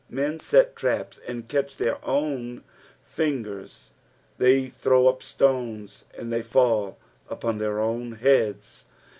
Blcn 0.11 0.41
set 0.41 0.75
traps 0.75 1.19
and 1.27 1.47
catch 1.47 1.77
their 1.77 2.03
own 2.03 2.63
flngeis. 3.07 3.89
They 4.39 4.65
throw 4.67 5.07
up 5.07 5.19
stoces, 5.21 6.05
and 6.17 6.33
tlicy 6.33 6.43
full 6.45 6.97
upon 7.29 7.59
their 7.59 7.77
own 7.77 8.13
heads. 8.13 8.85